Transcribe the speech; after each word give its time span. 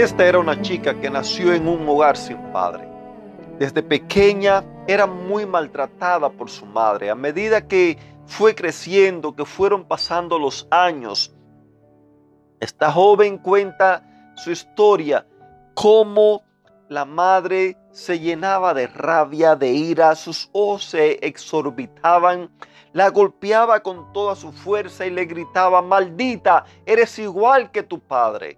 Esta 0.00 0.24
era 0.24 0.38
una 0.38 0.62
chica 0.62 0.98
que 0.98 1.10
nació 1.10 1.52
en 1.52 1.68
un 1.68 1.86
hogar 1.86 2.16
sin 2.16 2.38
padre. 2.52 2.88
Desde 3.58 3.82
pequeña 3.82 4.64
era 4.86 5.06
muy 5.06 5.44
maltratada 5.44 6.30
por 6.30 6.48
su 6.48 6.64
madre. 6.64 7.10
A 7.10 7.14
medida 7.14 7.68
que 7.68 7.98
fue 8.24 8.54
creciendo, 8.54 9.36
que 9.36 9.44
fueron 9.44 9.84
pasando 9.84 10.38
los 10.38 10.66
años, 10.70 11.36
esta 12.60 12.90
joven 12.90 13.36
cuenta 13.36 14.02
su 14.36 14.50
historia, 14.50 15.26
cómo 15.74 16.44
la 16.88 17.04
madre 17.04 17.76
se 17.90 18.18
llenaba 18.18 18.72
de 18.72 18.86
rabia, 18.86 19.54
de 19.54 19.68
ira, 19.68 20.14
sus 20.14 20.48
ojos 20.52 20.84
se 20.84 21.18
exorbitaban, 21.20 22.48
la 22.94 23.10
golpeaba 23.10 23.80
con 23.80 24.14
toda 24.14 24.34
su 24.34 24.50
fuerza 24.50 25.04
y 25.04 25.10
le 25.10 25.26
gritaba, 25.26 25.82
maldita, 25.82 26.64
eres 26.86 27.18
igual 27.18 27.70
que 27.70 27.82
tu 27.82 28.00
padre. 28.00 28.56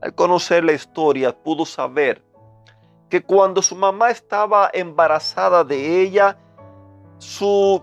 Al 0.00 0.14
conocer 0.14 0.64
la 0.64 0.72
historia 0.72 1.32
pudo 1.32 1.64
saber 1.64 2.22
que 3.08 3.22
cuando 3.22 3.62
su 3.62 3.74
mamá 3.76 4.10
estaba 4.10 4.70
embarazada 4.72 5.64
de 5.64 6.02
ella, 6.02 6.36
su 7.18 7.82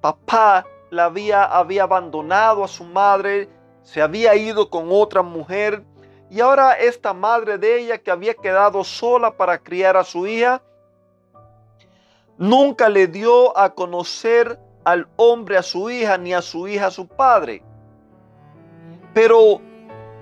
papá 0.00 0.64
la 0.90 1.06
había, 1.06 1.44
había 1.44 1.82
abandonado 1.82 2.64
a 2.64 2.68
su 2.68 2.84
madre, 2.84 3.48
se 3.82 4.00
había 4.00 4.34
ido 4.34 4.70
con 4.70 4.88
otra 4.90 5.22
mujer 5.22 5.84
y 6.30 6.40
ahora 6.40 6.74
esta 6.74 7.12
madre 7.12 7.58
de 7.58 7.80
ella 7.80 7.98
que 7.98 8.10
había 8.10 8.34
quedado 8.34 8.84
sola 8.84 9.36
para 9.36 9.58
criar 9.58 9.96
a 9.96 10.04
su 10.04 10.26
hija, 10.26 10.62
nunca 12.38 12.88
le 12.88 13.08
dio 13.08 13.56
a 13.58 13.74
conocer 13.74 14.58
al 14.84 15.08
hombre 15.16 15.56
a 15.56 15.62
su 15.62 15.90
hija 15.90 16.16
ni 16.16 16.32
a 16.32 16.40
su 16.40 16.68
hija 16.68 16.86
a 16.86 16.90
su 16.90 17.08
padre. 17.08 17.62
Pero 19.12 19.60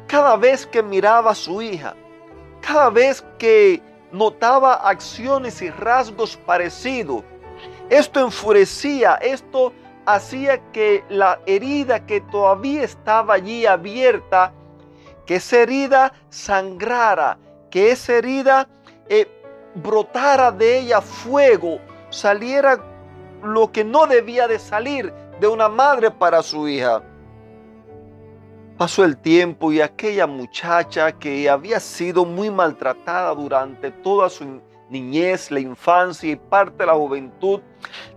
cada 0.09 0.37
vez 0.37 0.67
que 0.67 0.83
miraba 0.83 1.31
a 1.31 1.35
su 1.35 1.63
hija, 1.63 1.95
cada 2.61 2.91
vez 2.91 3.25
que 3.39 3.81
notaba 4.11 4.75
acciones 4.75 5.63
y 5.63 5.71
rasgos 5.71 6.37
parecidos, 6.37 7.23
esto 7.91 8.21
enfurecía, 8.21 9.15
esto 9.17 9.73
hacía 10.07 10.59
que 10.73 11.05
la 11.11 11.39
herida 11.47 12.07
que 12.07 12.23
todavía 12.23 12.85
estaba 12.85 13.35
allí 13.35 13.67
abierta, 13.67 14.53
que 15.27 15.37
esa 15.37 15.59
herida 15.59 16.15
sangrara, 16.31 17.39
que 17.71 17.91
esa 17.91 18.15
herida 18.15 18.67
eh, 19.09 19.29
brotara 19.75 20.51
de 20.51 20.79
ella 20.79 21.03
fuego, 21.03 21.79
saliera 22.09 22.83
lo 23.43 23.71
que 23.71 23.85
no 23.85 24.07
debía 24.07 24.49
de 24.49 24.59
salir 24.59 25.13
de 25.39 25.47
una 25.47 25.69
madre 25.69 26.11
para 26.11 26.43
su 26.43 26.67
hija. 26.67 27.03
Pasó 28.79 29.05
el 29.05 29.17
tiempo 29.17 29.73
y 29.73 29.81
aquella 29.81 30.29
muchacha 30.29 31.11
que 31.11 31.51
había 31.51 31.81
sido 31.81 32.25
muy 32.25 32.49
maltratada 32.49 33.35
durante 33.35 33.91
toda 33.91 34.31
su 34.31 34.61
niñez, 34.89 35.51
la 35.51 35.59
infancia 35.59 36.31
y 36.31 36.37
parte 36.37 36.77
de 36.79 36.87
la 36.87 36.95
juventud, 36.95 37.61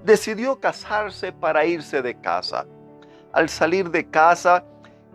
decidió 0.04 0.60
casarse 0.60 1.32
para 1.32 1.66
irse 1.66 2.04
de 2.04 2.14
casa. 2.14 2.68
Al 3.34 3.50
salir 3.50 3.90
de 3.90 4.08
casa, 4.08 4.64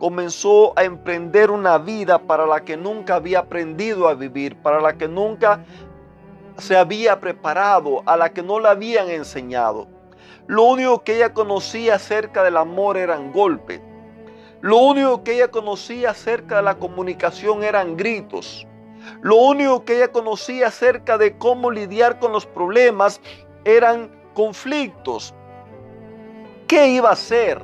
comenzó 0.00 0.76
a 0.76 0.82
emprender 0.82 1.52
una 1.52 1.78
vida 1.78 2.18
para 2.18 2.44
la 2.44 2.64
que 2.64 2.76
nunca 2.76 3.14
había 3.14 3.38
aprendido 3.38 4.08
a 4.08 4.14
vivir, 4.14 4.56
para 4.56 4.80
la 4.80 4.94
que 4.94 5.06
nunca 5.06 5.64
se 6.58 6.76
había 6.76 7.20
preparado, 7.20 8.02
a 8.04 8.16
la 8.16 8.32
que 8.32 8.42
no 8.42 8.58
le 8.58 8.66
habían 8.66 9.08
enseñado. 9.10 9.86
Lo 10.48 10.64
único 10.64 11.04
que 11.04 11.14
ella 11.14 11.32
conocía 11.32 11.94
acerca 11.94 12.42
del 12.42 12.56
amor 12.56 12.96
eran 12.96 13.30
golpes 13.32 13.80
lo 14.60 14.78
único 14.78 15.22
que 15.22 15.34
ella 15.34 15.48
conocía 15.48 16.10
acerca 16.10 16.56
de 16.56 16.62
la 16.62 16.78
comunicación 16.78 17.62
eran 17.62 17.96
gritos. 17.96 18.66
Lo 19.22 19.36
único 19.36 19.84
que 19.84 19.96
ella 19.96 20.08
conocía 20.08 20.68
acerca 20.68 21.18
de 21.18 21.36
cómo 21.36 21.70
lidiar 21.70 22.18
con 22.18 22.32
los 22.32 22.46
problemas 22.46 23.20
eran 23.64 24.10
conflictos. 24.34 25.34
¿Qué 26.66 26.88
iba 26.88 27.10
a 27.10 27.12
hacer? 27.12 27.62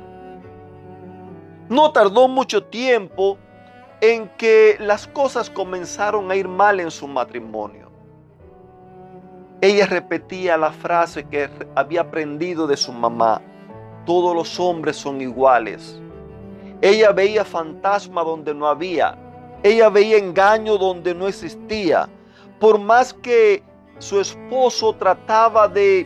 No 1.69 1.91
tardó 1.91 2.27
mucho 2.27 2.63
tiempo 2.63 3.37
en 3.99 4.29
que 4.37 4.77
las 4.79 5.07
cosas 5.07 5.49
comenzaron 5.49 6.29
a 6.29 6.35
ir 6.35 6.47
mal 6.47 6.79
en 6.79 6.91
su 6.91 7.07
matrimonio. 7.07 7.89
Ella 9.61 9.85
repetía 9.85 10.57
la 10.57 10.71
frase 10.71 11.23
que 11.23 11.49
había 11.75 12.01
aprendido 12.01 12.67
de 12.67 12.75
su 12.75 12.91
mamá. 12.91 13.41
Todos 14.05 14.35
los 14.35 14.59
hombres 14.59 14.97
son 14.97 15.21
iguales. 15.21 16.01
Ella 16.83 17.13
veía 17.13 17.45
fantasma 17.45 18.25
donde 18.25 18.53
no 18.53 18.67
había. 18.67 19.15
Ella 19.63 19.87
veía 19.87 20.17
engaño 20.17 20.77
donde 20.77 21.15
no 21.15 21.29
existía. 21.29 22.09
Por 22.59 22.77
más 22.77 23.13
que 23.13 23.63
su 23.99 24.19
esposo 24.19 24.93
trataba 24.93 25.69
de 25.69 26.05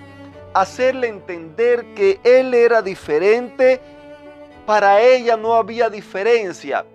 hacerle 0.54 1.08
entender 1.08 1.84
que 1.96 2.20
él 2.24 2.54
era 2.54 2.84
diferente, 2.84 3.82
para 4.68 5.02
ella 5.02 5.36
no 5.36 5.56
había 5.56 5.90
diferencia. 5.90 6.86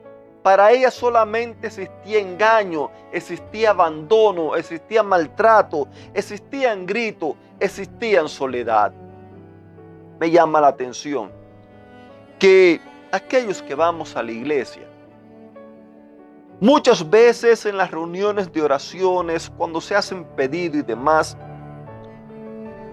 Para 0.45 0.71
ella 0.71 0.93
solamente 0.93 1.67
existía 1.67 2.21
engaño, 2.21 2.89
existía 3.11 3.71
abandono, 3.71 4.55
existía 4.55 5.03
maltrato, 5.03 5.89
existían 6.15 6.87
gritos, 6.87 7.35
existía 7.59 8.29
soledad. 8.29 8.93
Me 10.21 10.31
llama 10.31 10.61
la 10.61 10.69
atención 10.69 11.33
que 12.39 12.81
aquellos 13.13 13.63
que 13.63 13.75
vamos 13.75 14.17
a 14.17 14.23
la 14.23 14.33
iglesia. 14.33 14.83
Muchas 16.61 17.09
veces 17.09 17.67
en 17.67 17.77
las 17.77 17.91
reuniones 17.91 18.53
de 18.53 18.63
oraciones, 18.63 19.51
cuando 19.57 19.81
se 19.81 19.95
hacen 19.95 20.25
pedido 20.37 20.79
y 20.79 20.83
demás, 20.83 21.37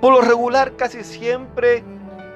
por 0.01 0.13
lo 0.13 0.21
regular 0.21 0.75
casi 0.75 1.03
siempre 1.03 1.83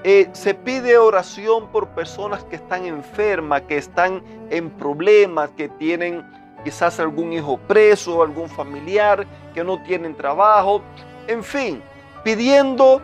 eh, 0.03 0.29
se 0.33 0.53
pide 0.53 0.97
oración 0.97 1.67
por 1.69 1.89
personas 1.89 2.43
que 2.43 2.57
están 2.57 2.85
enfermas, 2.85 3.61
que 3.63 3.77
están 3.77 4.23
en 4.49 4.69
problemas, 4.69 5.49
que 5.51 5.69
tienen 5.69 6.25
quizás 6.63 6.99
algún 6.99 7.33
hijo 7.33 7.57
preso, 7.57 8.21
algún 8.21 8.49
familiar, 8.49 9.25
que 9.53 9.63
no 9.63 9.81
tienen 9.83 10.15
trabajo, 10.15 10.81
en 11.27 11.43
fin, 11.43 11.81
pidiendo 12.23 13.01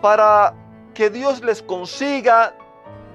para 0.00 0.54
que 0.94 1.10
Dios 1.10 1.42
les 1.42 1.62
consiga 1.62 2.54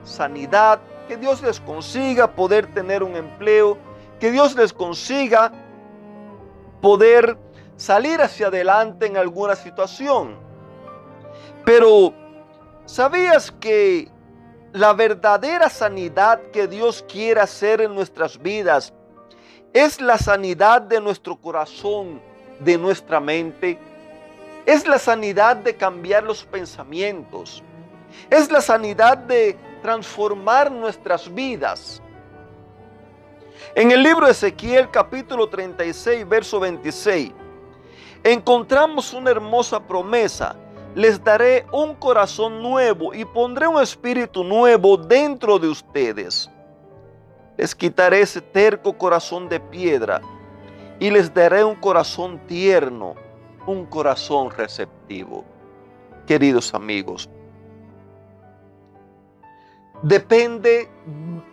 sanidad, 0.03 0.79
que 1.11 1.17
Dios 1.17 1.41
les 1.41 1.59
consiga 1.59 2.35
poder 2.35 2.67
tener 2.67 3.03
un 3.03 3.17
empleo, 3.17 3.77
que 4.17 4.31
Dios 4.31 4.55
les 4.55 4.71
consiga 4.71 5.51
poder 6.79 7.37
salir 7.75 8.21
hacia 8.21 8.47
adelante 8.47 9.07
en 9.07 9.17
alguna 9.17 9.57
situación. 9.57 10.37
Pero, 11.65 12.13
¿sabías 12.85 13.51
que 13.51 14.07
la 14.71 14.93
verdadera 14.93 15.67
sanidad 15.67 16.39
que 16.53 16.65
Dios 16.65 17.03
quiere 17.11 17.41
hacer 17.41 17.81
en 17.81 17.93
nuestras 17.93 18.41
vidas 18.41 18.93
es 19.73 19.99
la 19.99 20.17
sanidad 20.17 20.81
de 20.81 21.01
nuestro 21.01 21.35
corazón, 21.35 22.21
de 22.61 22.77
nuestra 22.77 23.19
mente? 23.19 23.77
Es 24.65 24.87
la 24.87 24.97
sanidad 24.97 25.57
de 25.57 25.75
cambiar 25.75 26.23
los 26.23 26.45
pensamientos. 26.45 27.61
Es 28.29 28.49
la 28.49 28.61
sanidad 28.61 29.17
de 29.17 29.57
transformar 29.81 30.71
nuestras 30.71 31.33
vidas. 31.33 32.01
En 33.75 33.91
el 33.91 34.03
libro 34.03 34.25
de 34.25 34.31
Ezequiel 34.31 34.89
capítulo 34.89 35.47
36, 35.47 36.27
verso 36.27 36.59
26, 36.59 37.31
encontramos 38.23 39.13
una 39.13 39.31
hermosa 39.31 39.79
promesa. 39.79 40.55
Les 40.93 41.23
daré 41.23 41.65
un 41.71 41.95
corazón 41.95 42.61
nuevo 42.61 43.13
y 43.13 43.23
pondré 43.23 43.67
un 43.67 43.81
espíritu 43.81 44.43
nuevo 44.43 44.97
dentro 44.97 45.57
de 45.57 45.69
ustedes. 45.69 46.49
Les 47.57 47.73
quitaré 47.73 48.21
ese 48.21 48.41
terco 48.41 48.97
corazón 48.97 49.47
de 49.47 49.59
piedra 49.59 50.21
y 50.99 51.09
les 51.09 51.33
daré 51.33 51.63
un 51.63 51.75
corazón 51.75 52.39
tierno, 52.47 53.15
un 53.65 53.85
corazón 53.85 54.51
receptivo. 54.51 55.45
Queridos 56.27 56.73
amigos, 56.73 57.29
depende 60.03 60.89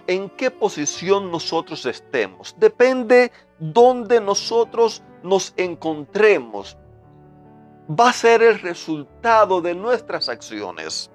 en 0.06 0.30
qué 0.30 0.50
posición 0.50 1.30
nosotros 1.30 1.84
estemos, 1.86 2.54
depende 2.58 3.30
dónde 3.58 4.20
nosotros 4.20 5.02
nos 5.22 5.52
encontremos, 5.56 6.76
va 7.88 8.10
a 8.10 8.12
ser 8.12 8.42
el 8.42 8.58
resultado 8.60 9.60
de 9.60 9.74
nuestras 9.74 10.28
acciones. 10.28 11.10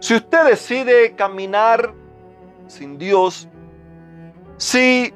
Si 0.00 0.14
usted 0.14 0.46
decide 0.46 1.14
caminar 1.14 1.94
sin 2.66 2.98
Dios, 2.98 3.48
si 4.56 5.12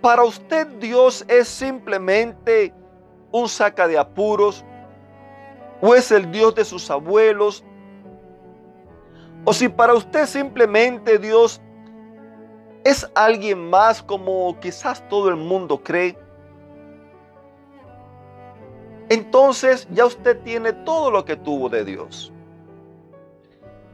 para 0.00 0.24
usted 0.24 0.66
Dios 0.78 1.24
es 1.28 1.48
simplemente 1.48 2.72
un 3.32 3.48
saca 3.48 3.88
de 3.88 3.98
apuros, 3.98 4.64
o 5.80 5.94
es 5.94 6.10
el 6.10 6.30
Dios 6.30 6.54
de 6.54 6.64
sus 6.64 6.90
abuelos, 6.90 7.64
o 9.46 9.52
si 9.52 9.68
para 9.68 9.94
usted 9.94 10.26
simplemente 10.26 11.18
Dios 11.18 11.60
es 12.84 13.08
alguien 13.14 13.70
más 13.70 14.02
como 14.02 14.58
quizás 14.60 15.08
todo 15.08 15.28
el 15.28 15.36
mundo 15.36 15.82
cree, 15.82 16.18
entonces 19.08 19.86
ya 19.92 20.04
usted 20.04 20.40
tiene 20.42 20.72
todo 20.72 21.12
lo 21.12 21.24
que 21.24 21.36
tuvo 21.36 21.68
de 21.68 21.84
Dios. 21.84 22.32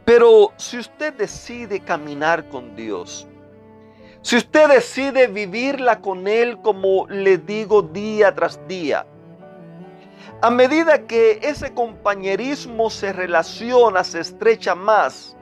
Pero 0.06 0.52
si 0.56 0.78
usted 0.78 1.12
decide 1.12 1.81
caminar 1.81 2.48
con 2.48 2.75
Dios, 2.75 3.28
si 4.22 4.38
usted 4.38 4.69
decide 4.69 5.26
vivirla 5.26 6.00
con 6.00 6.26
Él 6.26 6.58
como 6.62 7.06
le 7.08 7.37
digo 7.37 7.82
día 7.82 8.34
tras 8.34 8.58
día, 8.66 9.06
a 10.40 10.50
medida 10.50 11.06
que 11.06 11.40
ese 11.43 11.75
compañerismo 11.75 12.88
se 12.88 13.12
relaciona, 13.12 14.02
se 14.02 14.20
estrecha 14.20 14.75
más, 14.75 15.37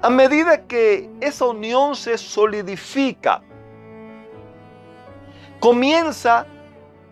a 0.00 0.10
medida 0.10 0.66
que 0.66 1.10
esa 1.20 1.46
unión 1.46 1.96
se 1.96 2.16
solidifica, 2.16 3.42
comienza 5.58 6.46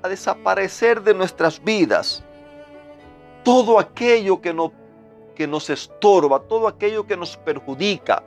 a 0.03 0.09
desaparecer 0.09 1.03
de 1.03 1.15
nuestras 1.15 1.63
vidas 1.63 2.23
todo 3.43 3.79
aquello 3.79 4.41
que, 4.41 4.53
no, 4.53 4.73
nos 5.49 5.71
estorba, 5.71 6.41
todo 6.41 6.69
aquello 6.69 7.07
que 7.07 7.17
nos 7.17 7.37
perjudica. 7.37 8.23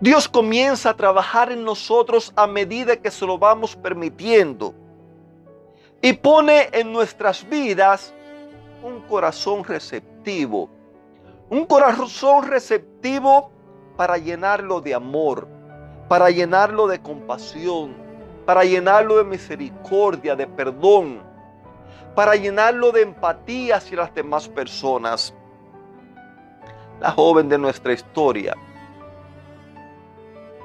Dios 0.00 0.28
comienza 0.28 0.90
a 0.90 0.94
trabajar 0.94 1.50
en 1.50 1.64
nosotros 1.64 2.32
a 2.36 2.46
medida 2.46 2.96
que 2.96 3.10
se 3.10 3.26
lo 3.26 3.36
vamos 3.38 3.74
permitiendo 3.74 4.74
y 6.00 6.12
pone 6.12 6.68
en 6.72 6.92
nuestras 6.92 7.48
vidas 7.48 8.14
un 8.82 9.00
corazón 9.02 9.64
receptivo. 9.64 10.70
Un 11.50 11.64
corazón 11.64 12.46
receptivo 12.46 13.50
para 13.96 14.18
llenarlo 14.18 14.82
de 14.82 14.94
amor, 14.94 15.48
para 16.06 16.30
llenarlo 16.30 16.86
de 16.86 17.00
compasión, 17.00 17.96
para 18.44 18.64
llenarlo 18.64 19.16
de 19.16 19.24
misericordia, 19.24 20.36
de 20.36 20.46
perdón, 20.46 21.22
para 22.14 22.34
llenarlo 22.36 22.92
de 22.92 23.02
empatía 23.02 23.76
hacia 23.76 23.96
las 23.96 24.14
demás 24.14 24.48
personas. 24.48 25.34
La 27.00 27.12
joven 27.12 27.48
de 27.48 27.56
nuestra 27.56 27.92
historia, 27.92 28.54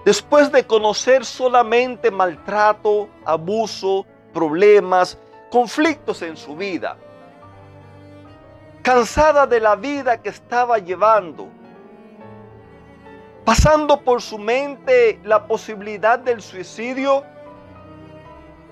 después 0.04 0.52
de 0.52 0.66
conocer 0.66 1.24
solamente 1.24 2.12
maltrato, 2.12 3.08
abuso, 3.24 4.06
problemas, 4.34 5.18
conflictos 5.52 6.24
en 6.24 6.36
su 6.36 6.56
vida, 6.56 6.98
cansada 8.84 9.48
de 9.48 9.62
la 9.62 9.78
vida 9.78 10.22
que 10.22 10.28
estaba 10.28 10.78
llevando, 10.78 11.48
pasando 13.46 14.02
por 14.02 14.22
su 14.22 14.38
mente 14.38 15.22
la 15.24 15.48
posibilidad 15.48 16.20
del 16.20 16.42
suicidio, 16.42 17.24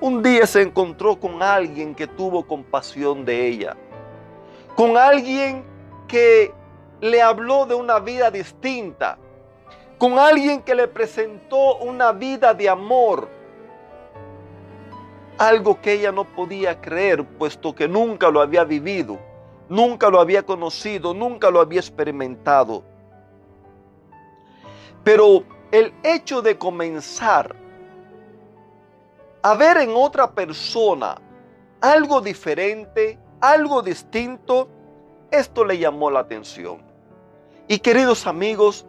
un 0.01 0.21
día 0.21 0.45
se 0.45 0.63
encontró 0.63 1.17
con 1.17 1.41
alguien 1.41 1.95
que 1.95 2.07
tuvo 2.07 2.45
compasión 2.45 3.23
de 3.23 3.47
ella, 3.47 3.77
con 4.75 4.97
alguien 4.97 5.63
que 6.09 6.53
le 6.99 7.21
habló 7.21 7.65
de 7.65 7.75
una 7.75 7.99
vida 7.99 8.29
distinta, 8.29 9.17
con 9.97 10.19
alguien 10.19 10.61
que 10.61 10.75
le 10.75 10.89
presentó 10.89 11.77
una 11.77 12.11
vida 12.11 12.53
de 12.53 12.67
amor, 12.67 13.29
algo 15.37 15.79
que 15.79 15.93
ella 15.93 16.11
no 16.11 16.25
podía 16.25 16.81
creer, 16.81 17.23
puesto 17.23 17.73
que 17.73 17.87
nunca 17.87 18.29
lo 18.29 18.41
había 18.41 18.65
vivido 18.65 19.30
nunca 19.71 20.09
lo 20.09 20.19
había 20.19 20.43
conocido, 20.43 21.13
nunca 21.13 21.49
lo 21.49 21.61
había 21.61 21.79
experimentado. 21.79 22.83
Pero 25.01 25.45
el 25.71 25.93
hecho 26.03 26.41
de 26.41 26.57
comenzar 26.57 27.55
a 29.41 29.55
ver 29.55 29.77
en 29.77 29.91
otra 29.95 30.29
persona 30.29 31.15
algo 31.79 32.19
diferente, 32.19 33.17
algo 33.39 33.81
distinto, 33.81 34.67
esto 35.31 35.63
le 35.63 35.77
llamó 35.77 36.11
la 36.11 36.19
atención. 36.19 36.81
Y 37.69 37.79
queridos 37.79 38.27
amigos, 38.27 38.85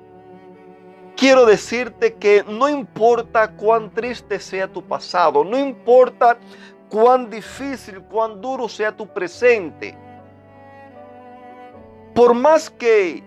quiero 1.17 1.47
decirte 1.47 2.15
que 2.15 2.45
no 2.49 2.69
importa 2.69 3.53
cuán 3.53 3.95
triste 3.95 4.41
sea 4.41 4.67
tu 4.67 4.83
pasado, 4.83 5.45
no 5.45 5.57
importa 5.57 6.39
cuán 6.89 7.31
difícil, 7.31 8.03
cuán 8.03 8.41
duro 8.41 8.69
sea 8.69 8.95
tu 8.95 9.07
presente, 9.07 9.97
por 12.15 12.35
más 12.35 12.71
que 12.71 13.23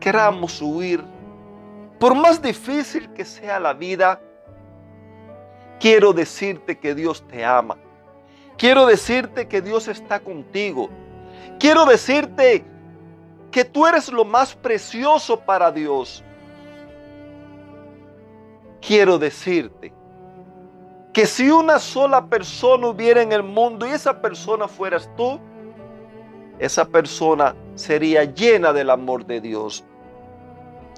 queramos 0.00 0.60
huir, 0.60 1.02
por 1.98 2.14
más 2.14 2.40
difícil 2.40 3.08
que 3.12 3.24
sea 3.24 3.58
la 3.58 3.72
vida, 3.72 4.20
quiero 5.80 6.12
decirte 6.12 6.78
que 6.78 6.94
Dios 6.94 7.24
te 7.28 7.44
ama. 7.44 7.76
Quiero 8.56 8.86
decirte 8.86 9.46
que 9.46 9.62
Dios 9.62 9.88
está 9.88 10.20
contigo. 10.20 10.90
Quiero 11.58 11.86
decirte 11.86 12.64
que 13.50 13.64
tú 13.64 13.86
eres 13.86 14.10
lo 14.10 14.24
más 14.24 14.54
precioso 14.54 15.40
para 15.40 15.70
Dios. 15.70 16.24
Quiero 18.80 19.18
decirte 19.18 19.92
que 21.12 21.26
si 21.26 21.50
una 21.50 21.78
sola 21.78 22.26
persona 22.26 22.88
hubiera 22.88 23.22
en 23.22 23.32
el 23.32 23.42
mundo 23.42 23.86
y 23.86 23.90
esa 23.90 24.20
persona 24.20 24.68
fueras 24.68 25.08
tú, 25.16 25.40
esa 26.58 26.84
persona 26.86 27.54
sería 27.74 28.24
llena 28.24 28.72
del 28.72 28.90
amor 28.90 29.26
de 29.26 29.40
Dios. 29.40 29.84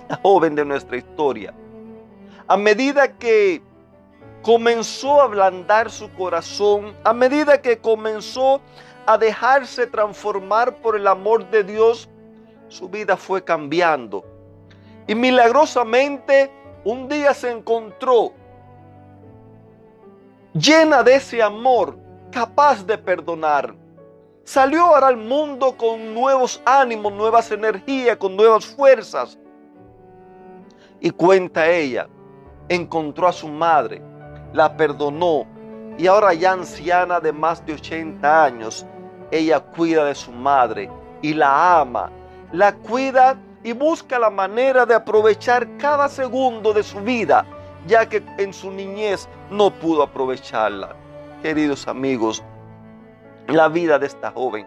La 0.09 0.17
joven 0.17 0.55
de 0.55 0.64
nuestra 0.64 0.97
historia. 0.97 1.55
A 2.49 2.57
medida 2.57 3.17
que 3.17 3.62
comenzó 4.43 5.21
a 5.21 5.25
ablandar 5.25 5.90
su 5.90 6.11
corazón, 6.14 6.95
a 7.05 7.12
medida 7.12 7.61
que 7.61 7.79
comenzó 7.79 8.61
a 9.07 9.19
dejarse 9.19 9.87
transformar 9.87 10.76
por 10.76 10.97
el 10.97 11.07
amor 11.07 11.49
de 11.50 11.62
Dios, 11.62 12.09
su 12.69 12.88
vida 12.88 13.17
fue 13.17 13.45
cambiando. 13.45 14.25
Y 15.07 15.14
milagrosamente 15.14 16.50
un 16.85 17.09
día 17.09 17.35
se 17.35 17.50
encontró 17.50 18.33
llena 20.55 21.02
de 21.02 21.14
ese 21.17 21.43
amor, 21.43 21.97
capaz 22.31 22.85
de 22.85 22.99
perdonar, 22.99 23.75
Salió 24.44 24.87
ahora 24.87 25.09
al 25.09 25.16
mundo 25.16 25.76
con 25.76 26.14
nuevos 26.14 26.61
ánimos, 26.64 27.12
nuevas 27.12 27.50
energías, 27.50 28.16
con 28.16 28.37
nuevas 28.37 28.66
fuerzas. 28.66 29.38
Y 31.00 31.11
cuenta 31.11 31.68
ella, 31.68 32.09
encontró 32.68 33.28
a 33.28 33.32
su 33.32 33.49
madre, 33.49 34.02
la 34.52 34.76
perdonó 34.76 35.47
y 35.99 36.06
ahora 36.06 36.32
ya 36.35 36.52
anciana 36.52 37.20
de 37.20 37.32
más 37.32 37.64
de 37.66 37.75
80 37.75 38.44
años, 38.44 38.87
ella 39.30 39.61
cuida 39.61 40.04
de 40.04 40.14
su 40.14 40.32
madre 40.32 40.90
y 41.23 41.35
la 41.35 41.80
ama, 41.80 42.11
la 42.52 42.75
cuida 42.75 43.38
y 43.62 43.73
busca 43.73 44.18
la 44.18 44.30
manera 44.30 44.87
de 44.87 44.94
aprovechar 44.94 45.76
cada 45.76 46.09
segundo 46.09 46.73
de 46.73 46.82
su 46.82 47.00
vida, 47.00 47.44
ya 47.87 48.09
que 48.09 48.23
en 48.38 48.52
su 48.52 48.70
niñez 48.70 49.28
no 49.50 49.70
pudo 49.70 50.02
aprovecharla. 50.02 50.97
Queridos 51.42 51.87
amigos, 51.87 52.42
la 53.50 53.69
vida 53.69 53.99
de 53.99 54.07
esta 54.07 54.30
joven, 54.30 54.66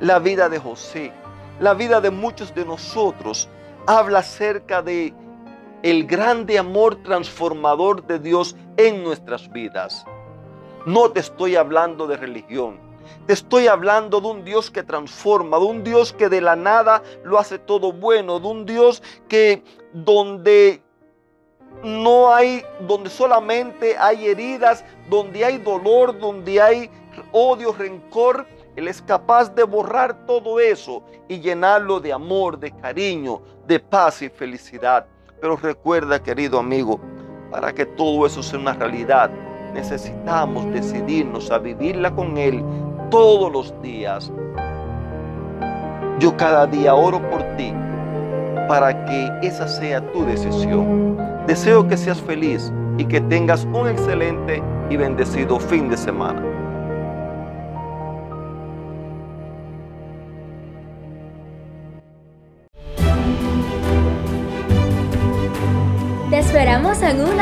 la 0.00 0.18
vida 0.18 0.48
de 0.48 0.58
José, 0.58 1.12
la 1.60 1.74
vida 1.74 2.00
de 2.00 2.10
muchos 2.10 2.54
de 2.54 2.64
nosotros 2.64 3.48
habla 3.86 4.20
acerca 4.20 4.82
de 4.82 5.14
el 5.82 6.06
grande 6.06 6.58
amor 6.58 6.96
transformador 7.02 8.06
de 8.06 8.18
Dios 8.18 8.56
en 8.76 9.04
nuestras 9.04 9.50
vidas. 9.52 10.04
No 10.84 11.10
te 11.10 11.20
estoy 11.20 11.56
hablando 11.56 12.06
de 12.06 12.16
religión. 12.16 12.78
Te 13.26 13.32
estoy 13.32 13.68
hablando 13.68 14.20
de 14.20 14.26
un 14.26 14.44
Dios 14.44 14.70
que 14.70 14.82
transforma, 14.82 15.58
de 15.58 15.64
un 15.64 15.84
Dios 15.84 16.12
que 16.12 16.28
de 16.28 16.40
la 16.40 16.56
nada 16.56 17.02
lo 17.24 17.38
hace 17.38 17.58
todo 17.58 17.92
bueno, 17.92 18.40
de 18.40 18.48
un 18.48 18.66
Dios 18.66 19.02
que 19.28 19.62
donde 19.92 20.82
no 21.84 22.34
hay, 22.34 22.64
donde 22.80 23.10
solamente 23.10 23.96
hay 23.96 24.26
heridas, 24.26 24.84
donde 25.08 25.44
hay 25.44 25.58
dolor, 25.58 26.18
donde 26.18 26.60
hay 26.60 26.90
odio, 27.32 27.72
rencor, 27.72 28.46
Él 28.76 28.88
es 28.88 29.02
capaz 29.02 29.54
de 29.54 29.62
borrar 29.62 30.26
todo 30.26 30.60
eso 30.60 31.02
y 31.28 31.40
llenarlo 31.40 32.00
de 32.00 32.12
amor, 32.12 32.58
de 32.58 32.70
cariño, 32.70 33.40
de 33.66 33.80
paz 33.80 34.22
y 34.22 34.28
felicidad. 34.28 35.06
Pero 35.40 35.56
recuerda, 35.56 36.22
querido 36.22 36.58
amigo, 36.58 37.00
para 37.50 37.72
que 37.72 37.86
todo 37.86 38.26
eso 38.26 38.42
sea 38.42 38.58
una 38.58 38.72
realidad, 38.72 39.30
necesitamos 39.72 40.70
decidirnos 40.72 41.50
a 41.50 41.58
vivirla 41.58 42.14
con 42.14 42.36
Él 42.36 42.64
todos 43.10 43.52
los 43.52 43.82
días. 43.82 44.32
Yo 46.18 46.36
cada 46.36 46.66
día 46.66 46.94
oro 46.94 47.20
por 47.30 47.42
ti 47.56 47.74
para 48.68 49.04
que 49.04 49.30
esa 49.42 49.68
sea 49.68 50.00
tu 50.12 50.24
decisión. 50.24 51.16
Deseo 51.46 51.86
que 51.86 51.96
seas 51.96 52.20
feliz 52.20 52.72
y 52.98 53.04
que 53.04 53.20
tengas 53.20 53.64
un 53.66 53.88
excelente 53.88 54.62
y 54.90 54.96
bendecido 54.96 55.60
fin 55.60 55.88
de 55.88 55.96
semana. 55.96 56.55